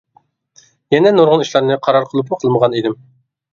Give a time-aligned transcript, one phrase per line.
[0.95, 3.01] يەنە نۇرغۇن ئىشلارنى قارار قىلىپمۇ قىلمىغان ئىدىم.